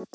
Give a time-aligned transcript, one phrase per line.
[0.00, 0.06] Hi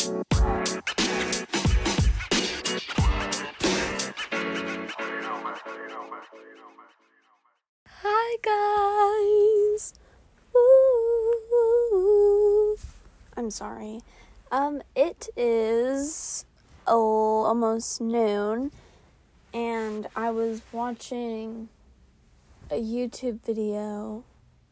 [8.42, 9.94] guys.
[10.56, 11.38] Ooh.
[13.38, 14.02] I'm sorry.
[14.52, 16.46] Um it is
[16.88, 18.72] almost noon
[19.54, 21.70] and I was watching
[22.72, 24.24] a YouTube video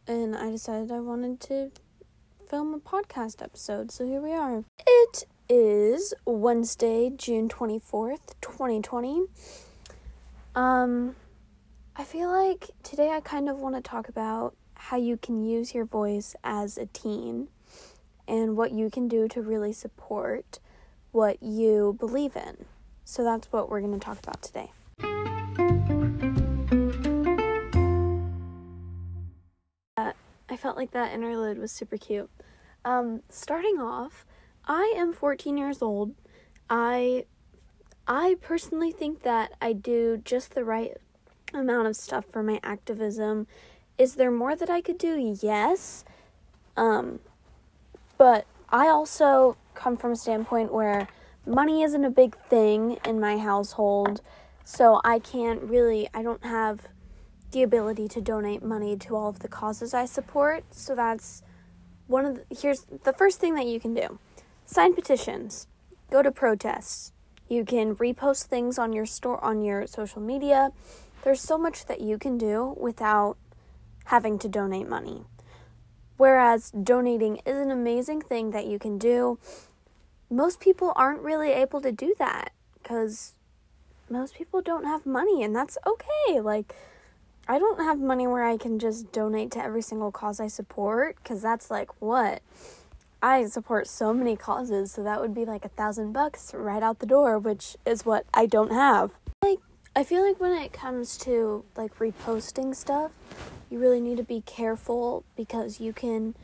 [0.08, 1.70] and I decided I wanted to
[2.54, 3.90] film a podcast episode.
[3.90, 4.64] So here we are.
[4.86, 9.24] It is Wednesday, June 24th, 2020.
[10.54, 11.16] Um
[11.96, 15.74] I feel like today I kind of want to talk about how you can use
[15.74, 17.48] your voice as a teen
[18.28, 20.60] and what you can do to really support
[21.12, 22.66] what you believe in.
[23.04, 24.72] So that's what we're going to talk about today.
[29.98, 30.14] Uh,
[30.50, 32.30] I felt like that interlude was super cute.
[32.86, 34.26] Um, starting off,
[34.66, 36.14] I am 14 years old.
[36.70, 37.26] I
[38.08, 40.98] I personally think that I do just the right
[41.54, 43.48] amount of stuff for my activism.
[43.98, 45.38] Is there more that I could do?
[45.42, 46.04] Yes.
[46.76, 47.20] Um,
[48.18, 51.08] but I also come from a standpoint where
[51.46, 54.22] money isn't a big thing in my household,
[54.66, 56.88] so I can't really, I don't have
[57.52, 60.66] the ability to donate money to all of the causes I support.
[60.72, 61.44] So that's
[62.08, 64.20] one of the, here's the first thing that you can do
[64.66, 65.68] sign petitions,
[66.12, 67.12] go to protests.
[67.50, 70.72] You can repost things on your store on your social media.
[71.24, 73.38] There's so much that you can do without
[74.06, 75.24] having to donate money.
[76.18, 79.40] Whereas donating is an amazing thing that you can do.
[80.30, 83.34] Most people aren't really able to do that because
[84.10, 86.40] most people don't have money, and that's okay.
[86.40, 86.74] Like,
[87.48, 91.18] I don't have money where I can just donate to every single cause I support
[91.22, 92.42] because that's like what?
[93.22, 97.00] I support so many causes, so that would be like a thousand bucks right out
[97.00, 99.12] the door, which is what I don't have.
[99.42, 99.60] Like,
[99.96, 103.12] I feel like when it comes to like reposting stuff,
[103.70, 106.36] you really need to be careful because you can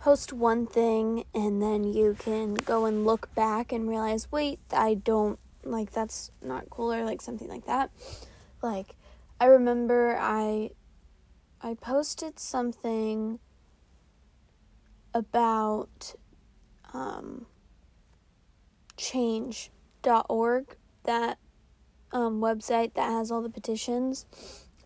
[0.00, 4.94] post one thing and then you can go and look back and realize, wait, I
[4.94, 7.90] don't like that's not cool or like something like that.
[8.62, 8.94] Like
[9.40, 10.70] I remember I
[11.62, 13.40] I posted something
[15.14, 16.14] about
[16.92, 17.46] um
[18.96, 21.38] change.org that
[22.12, 24.26] um, website that has all the petitions.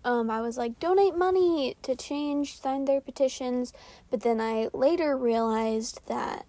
[0.05, 3.73] Um, I was like, donate money to change, sign their petitions.
[4.11, 6.47] But then I later realized that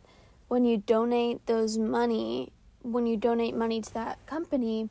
[0.48, 2.52] when you donate those money,
[2.82, 4.90] when you donate money to that company,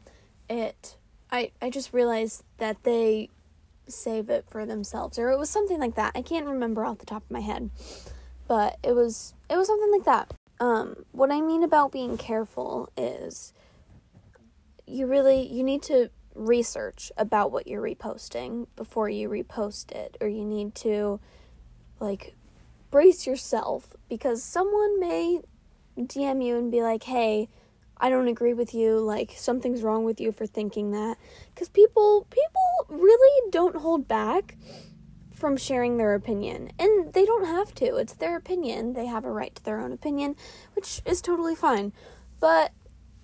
[0.49, 0.97] it,
[1.31, 3.29] I, I just realized that they
[3.87, 6.13] save it for themselves or it was something like that.
[6.15, 7.69] I can't remember off the top of my head,
[8.49, 10.33] but it was, it was something like that.
[10.61, 13.53] Um, what I mean about being careful is
[14.87, 20.29] you really you need to research about what you're reposting before you repost it or
[20.29, 21.21] you need to
[22.01, 22.35] like
[22.91, 25.41] brace yourself because someone may
[25.99, 27.49] DM you and be like, "Hey,
[27.97, 28.99] I don't agree with you.
[28.99, 31.19] Like something's wrong with you for thinking that."
[31.55, 34.57] Cuz people people really don't hold back
[35.35, 36.71] from sharing their opinion.
[36.79, 37.97] And they don't have to.
[37.97, 38.93] It's their opinion.
[38.95, 40.37] They have a right to their own opinion,
[40.75, 41.93] which is totally fine.
[42.41, 42.73] But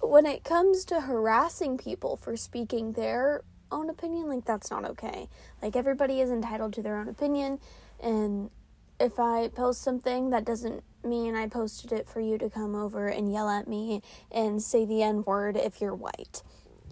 [0.01, 5.29] when it comes to harassing people for speaking their own opinion, like that's not okay.
[5.63, 7.61] Like everybody is entitled to their own opinion,
[8.01, 8.51] and
[8.99, 13.09] if I post something that doesn't mean I posted it for you to come over
[13.09, 16.43] and yell at me and say the N word if you're white.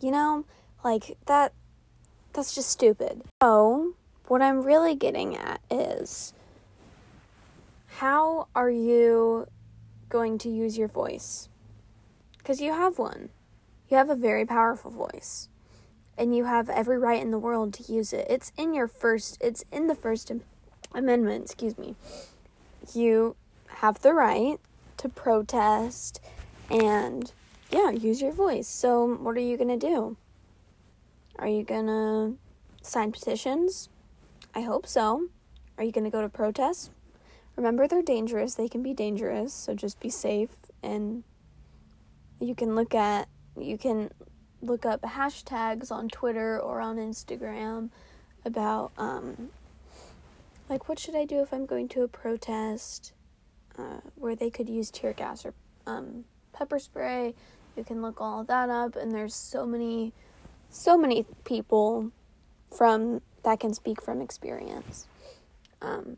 [0.01, 0.45] You know?
[0.85, 1.53] Like that
[2.33, 3.23] that's just stupid.
[3.43, 3.95] So,
[4.29, 6.33] what I'm really getting at is
[7.99, 9.49] how are you
[10.09, 11.49] going to use your voice?
[12.37, 13.31] Because you have one.
[13.89, 15.49] You have a very powerful voice.
[16.17, 18.27] And you have every right in the world to use it.
[18.29, 20.31] It's in your first, it's in the First
[20.95, 21.95] Amendment, excuse me.
[22.95, 23.37] You
[23.79, 24.59] have the right
[24.97, 26.21] to protest
[26.69, 27.33] and,
[27.71, 28.67] yeah, use your voice.
[28.67, 30.17] So, what are you going to do?
[31.39, 32.37] Are you going to
[32.83, 33.89] sign petitions?
[34.55, 35.29] I hope so.
[35.77, 36.91] Are you going to go to protests?
[37.55, 38.55] Remember, they're dangerous.
[38.55, 39.53] They can be dangerous.
[39.55, 40.51] So, just be safe
[40.83, 41.23] and
[42.41, 44.11] you can look at you can
[44.63, 47.91] look up hashtags on Twitter or on Instagram
[48.45, 49.51] about um,
[50.69, 53.13] like what should I do if I'm going to a protest
[53.79, 55.55] uh, where they could use tear gas or
[55.87, 57.35] um, pepper spray.
[57.77, 60.13] You can look all that up, and there's so many,
[60.69, 62.11] so many people
[62.77, 65.07] from that can speak from experience.
[65.81, 66.17] Um,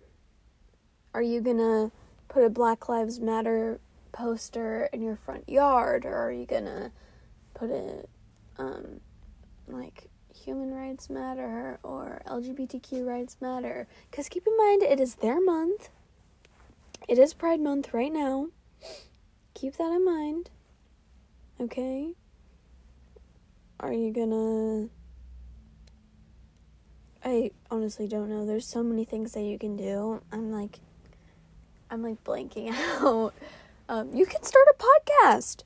[1.12, 1.91] are you gonna
[2.29, 3.79] put a Black Lives Matter
[4.12, 6.91] poster in your front yard or are you gonna
[7.55, 8.09] put it
[8.59, 9.01] um
[9.69, 15.41] like human rights matter or lgbtq rights matter because keep in mind it is their
[15.41, 15.91] month
[17.08, 18.49] it is pride month right now.
[19.55, 20.50] Keep that in mind.
[21.61, 22.14] Okay?
[23.79, 24.88] Are you gonna
[27.23, 28.47] i honestly don't know.
[28.47, 30.23] There's so many things that you can do.
[30.32, 30.79] I'm like
[31.91, 32.70] i'm like blanking
[33.00, 33.35] out.
[33.88, 35.64] Um, you can start a podcast.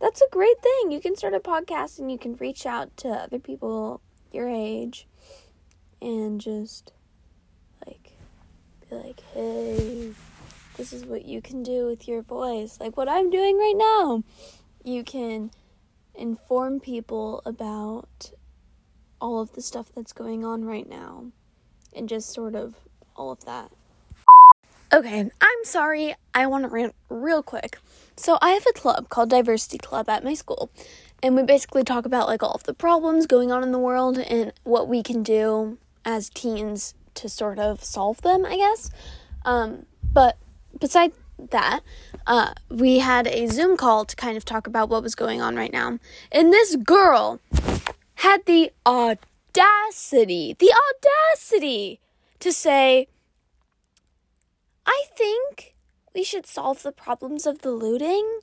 [0.00, 0.92] That's a great thing.
[0.92, 4.00] You can start a podcast and you can reach out to other people
[4.32, 5.08] your age
[6.00, 6.92] and just
[8.88, 10.12] be like, hey,
[10.76, 12.78] this is what you can do with your voice.
[12.80, 14.22] Like what I'm doing right now.
[14.84, 15.50] You can
[16.14, 18.30] inform people about
[19.20, 21.26] all of the stuff that's going on right now
[21.94, 22.76] and just sort of
[23.16, 23.70] all of that.
[24.92, 26.14] Okay, I'm sorry.
[26.32, 27.78] I want to rant real quick.
[28.16, 30.70] So, I have a club called Diversity Club at my school,
[31.22, 34.16] and we basically talk about like all of the problems going on in the world
[34.18, 38.90] and what we can do as teens to sort of solve them, I guess.
[39.44, 40.36] Um, but
[40.78, 41.16] besides
[41.50, 41.80] that,
[42.26, 45.56] uh, we had a Zoom call to kind of talk about what was going on
[45.56, 45.98] right now.
[46.32, 47.40] And this girl
[48.16, 52.00] had the audacity, the audacity
[52.40, 53.08] to say,
[54.86, 55.74] I think
[56.14, 58.40] we should solve the problems of the looting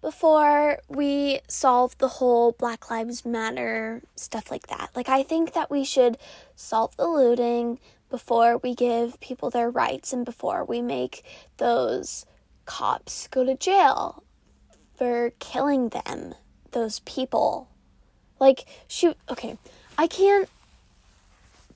[0.00, 4.90] before we solve the whole Black Lives Matter stuff like that.
[4.94, 6.18] Like, I think that we should
[6.54, 7.80] solve the looting
[8.10, 11.24] before we give people their rights and before we make
[11.56, 12.24] those
[12.64, 14.22] cops go to jail
[14.96, 16.34] for killing them,
[16.72, 17.68] those people.
[18.38, 19.58] Like, she, okay,
[19.98, 20.48] I can't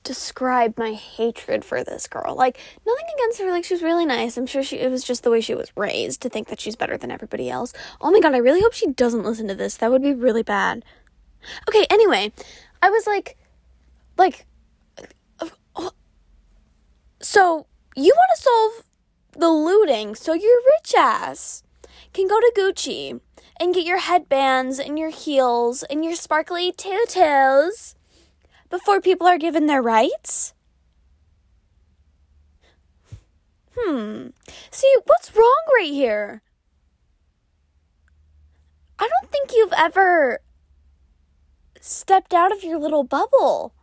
[0.03, 2.35] describe my hatred for this girl.
[2.35, 4.37] Like nothing against her, like she's really nice.
[4.37, 6.75] I'm sure she it was just the way she was raised to think that she's
[6.75, 7.73] better than everybody else.
[7.99, 9.77] Oh my god, I really hope she doesn't listen to this.
[9.77, 10.83] That would be really bad.
[11.67, 12.31] Okay, anyway,
[12.81, 13.37] I was like
[14.17, 14.45] like
[17.31, 18.85] so you want to solve
[19.37, 21.63] the looting so your rich ass
[22.11, 23.21] can go to Gucci
[23.57, 27.95] and get your headbands and your heels and your sparkly tutus
[28.69, 30.53] before people are given their rights?
[33.77, 34.31] Hmm.
[34.69, 36.41] See, what's wrong right here?
[38.99, 40.39] I don't think you've ever
[41.79, 43.73] stepped out of your little bubble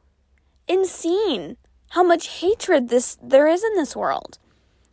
[0.68, 1.56] and seen
[1.90, 4.38] how much hatred this there is in this world.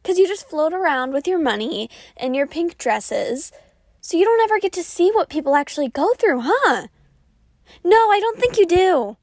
[0.03, 3.51] Cuz you just float around with your money and your pink dresses,
[4.01, 6.87] so you don't ever get to see what people actually go through, huh?
[7.83, 9.17] No, I don't think you do.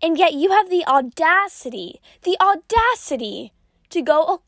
[0.00, 3.52] And yet you have the audacity, the audacity
[3.90, 4.42] to go, oh,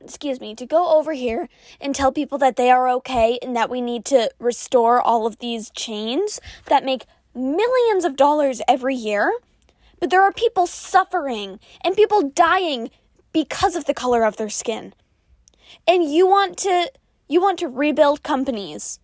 [0.00, 1.48] excuse me, to go over here
[1.80, 5.38] and tell people that they are okay and that we need to restore all of
[5.38, 7.04] these chains that make
[7.34, 9.32] millions of dollars every year.
[10.02, 12.90] But there are people suffering and people dying
[13.32, 14.94] because of the color of their skin.
[15.86, 16.90] And you want to
[17.28, 18.98] you want to rebuild companies.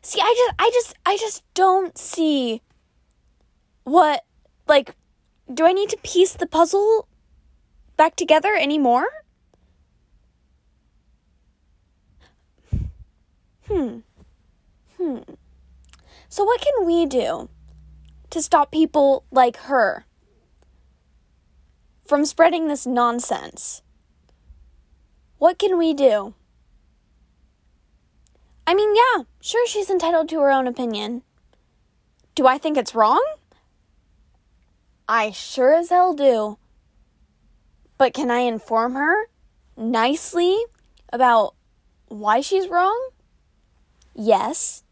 [0.00, 2.62] See, I just I just I just don't see
[3.84, 4.24] what,
[4.66, 4.96] like,
[5.52, 7.06] do I need to piece the puzzle
[7.98, 9.08] back together anymore?
[13.68, 13.98] Hmm.
[14.96, 15.18] Hmm.
[16.30, 17.50] So, what can we do
[18.30, 20.06] to stop people like her
[22.06, 23.82] from spreading this nonsense?
[25.38, 26.34] What can we do?
[28.66, 31.22] I mean, yeah, sure, she's entitled to her own opinion.
[32.34, 33.24] Do I think it's wrong?
[35.08, 36.58] I sure as hell do.
[37.98, 39.28] But can I inform her
[39.76, 40.56] nicely
[41.12, 41.54] about
[42.06, 43.10] why she's wrong?
[44.14, 44.84] Yes.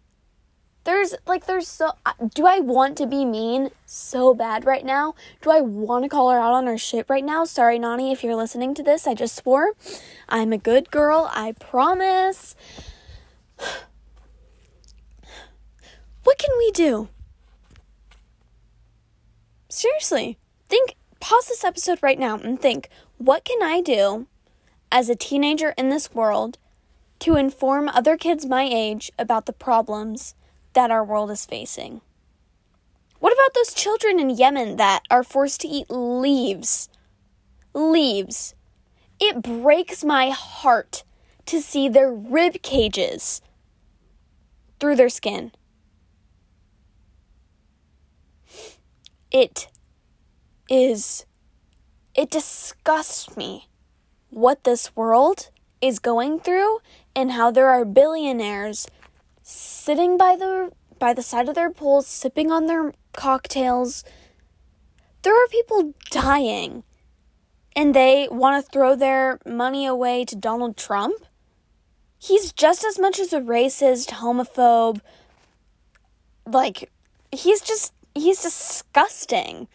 [0.88, 1.90] There's like, there's so.
[2.34, 5.14] Do I want to be mean so bad right now?
[5.42, 7.44] Do I want to call her out on her shit right now?
[7.44, 9.74] Sorry, Nani, if you're listening to this, I just swore.
[10.30, 12.56] I'm a good girl, I promise.
[16.24, 17.08] What can we do?
[19.68, 24.26] seriously, think, pause this episode right now and think what can I do
[24.90, 26.58] as a teenager in this world
[27.20, 30.34] to inform other kids my age about the problems
[30.78, 32.00] that our world is facing?
[33.18, 36.88] What about those children in Yemen that are forced to eat leaves?
[37.74, 38.54] Leaves.
[39.18, 41.02] It breaks my heart
[41.46, 43.42] to see their rib cages
[44.78, 45.50] through their skin.
[49.30, 49.68] it
[50.70, 51.26] is,
[52.14, 53.68] it disgusts me
[54.30, 56.78] what this world is going through
[57.14, 58.86] and how there are billionaires
[59.48, 64.04] sitting by the by the side of their pools sipping on their cocktails.
[65.22, 66.82] There are people dying
[67.74, 71.24] and they want to throw their money away to Donald Trump.
[72.18, 75.00] He's just as much as a racist, homophobe.
[76.44, 76.90] Like
[77.32, 79.66] he's just he's disgusting.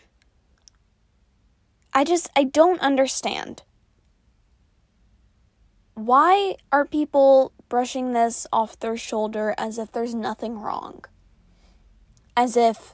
[1.94, 3.64] I just I don't understand.
[5.96, 11.04] Why are people brushing this off their shoulder as if there's nothing wrong?
[12.38, 12.94] As if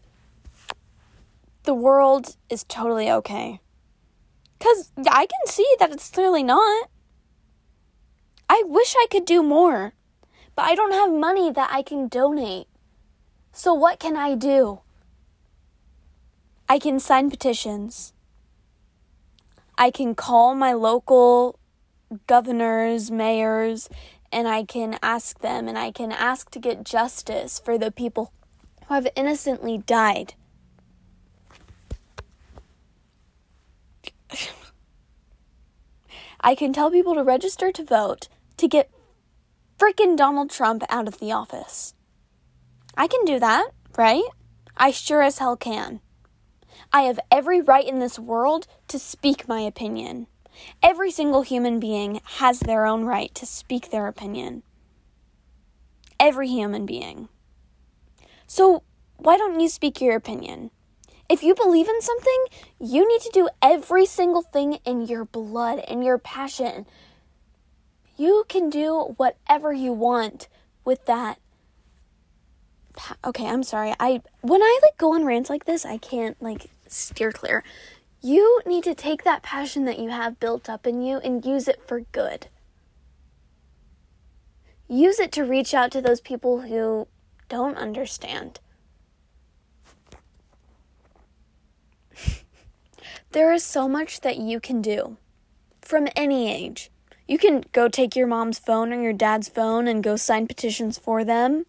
[1.63, 3.59] the world is totally okay.
[4.57, 6.89] Because I can see that it's clearly not.
[8.47, 9.91] I wish I could do more,
[10.55, 12.67] but I don't have money that I can donate.
[13.51, 14.79] So, what can I do?
[16.69, 18.13] I can sign petitions.
[19.77, 21.59] I can call my local
[22.27, 23.89] governors, mayors,
[24.31, 28.31] and I can ask them and I can ask to get justice for the people
[28.87, 30.33] who have innocently died.
[36.41, 38.89] I can tell people to register to vote to get
[39.77, 41.93] frickin' Donald Trump out of the office.
[42.95, 44.23] I can do that, right?
[44.77, 45.99] I sure as hell can.
[46.93, 50.27] I have every right in this world to speak my opinion.
[50.81, 54.63] Every single human being has their own right to speak their opinion.
[56.19, 57.29] Every human being.
[58.47, 58.83] So,
[59.17, 60.71] why don't you speak your opinion?
[61.29, 62.45] If you believe in something,
[62.79, 66.87] you need to do every single thing in your blood, in your passion.
[68.17, 70.47] You can do whatever you want
[70.83, 71.37] with that.
[73.23, 73.93] Okay, I'm sorry.
[73.99, 77.63] I when I like go on rants like this, I can't like steer clear.
[78.21, 81.69] You need to take that passion that you have built up in you and use
[81.69, 82.47] it for good.
[84.89, 87.07] Use it to reach out to those people who
[87.47, 88.59] don't understand.
[93.31, 95.17] there is so much that you can do
[95.81, 96.91] from any age.
[97.25, 100.97] You can go take your mom's phone or your dad's phone and go sign petitions
[100.97, 101.65] for them.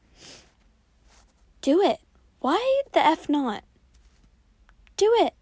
[1.61, 1.99] Do it.
[2.41, 3.63] Why the F not?
[4.97, 5.35] Do it.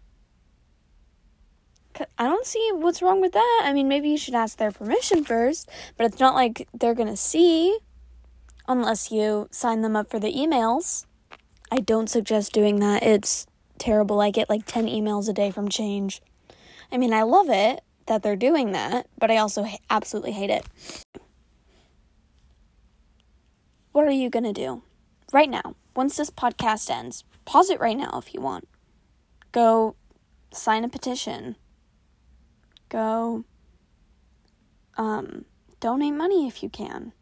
[1.95, 3.61] I don't see what's wrong with that.
[3.63, 7.09] I mean, maybe you should ask their permission first, but it's not like they're going
[7.09, 7.77] to see
[8.67, 11.05] unless you sign them up for the emails.
[11.71, 13.03] I don't suggest doing that.
[13.03, 14.21] It's terrible.
[14.21, 16.21] I get like 10 emails a day from Change.
[16.91, 20.49] I mean, I love it that they're doing that, but I also ha- absolutely hate
[20.49, 20.65] it.
[23.91, 24.83] What are you going to do
[25.33, 25.75] right now?
[25.95, 28.67] Once this podcast ends, pause it right now if you want.
[29.51, 29.95] Go
[30.51, 31.55] sign a petition
[32.89, 33.45] go
[34.97, 35.45] um,
[35.79, 37.13] donate money if you can.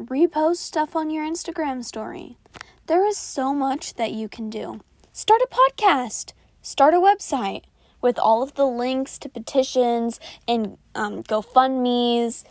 [0.00, 2.38] Repost stuff on your Instagram story.
[2.86, 4.80] There is so much that you can do.
[5.12, 7.64] Start a podcast, start a website
[8.00, 12.44] with all of the links to petitions and um, GoFundMe's,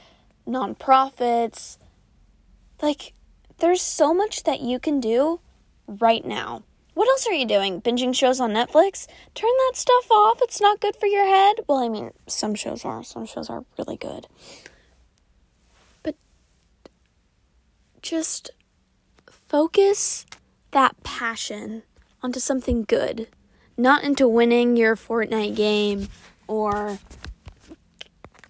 [0.45, 1.77] nonprofits.
[2.81, 3.13] Like,
[3.59, 5.39] there's so much that you can do
[5.87, 6.63] right now.
[6.97, 7.79] What else are you doing?
[7.79, 9.05] Binging shows on Netflix?
[9.35, 10.39] Turn that stuff off.
[10.41, 11.57] It's not good for your head.
[11.67, 13.03] Well, I mean, some shows are.
[13.03, 14.25] Some shows are really good.
[16.01, 16.15] But
[18.01, 18.49] just
[19.29, 20.25] focus
[20.71, 21.83] that passion
[22.23, 23.27] onto something good,
[23.77, 26.07] not into winning your Fortnite game
[26.47, 26.97] or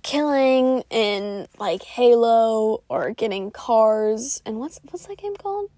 [0.03, 5.69] killing in like Halo or getting cars and what's what's that game called?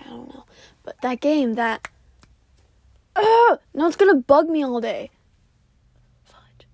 [0.11, 0.45] don't know.
[0.83, 1.87] But that game, that.
[3.15, 3.59] Ugh!
[3.73, 5.09] Now it's gonna bug me all day.
[6.23, 6.67] Fudge.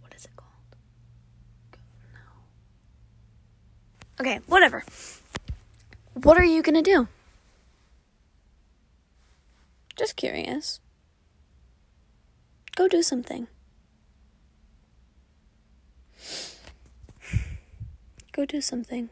[0.00, 0.76] What is it called?
[2.12, 2.20] No.
[4.20, 4.84] Okay, whatever.
[6.14, 7.08] What are you gonna do?
[9.96, 10.80] Just curious.
[12.74, 13.48] Go do something.
[18.32, 19.08] Go do something.